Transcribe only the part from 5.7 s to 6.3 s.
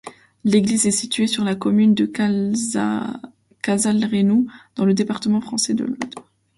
de l'Aude.